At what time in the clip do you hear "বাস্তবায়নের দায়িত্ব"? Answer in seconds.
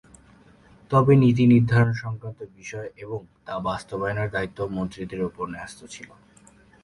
3.59-4.59